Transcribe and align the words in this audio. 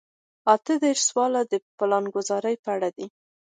اته 0.53 0.73
دېرشم 0.83 1.05
سوال 1.09 1.33
د 1.51 1.53
پلانګذارۍ 1.77 2.55
په 2.63 2.69
اړه 2.75 2.89
دی. 2.97 3.07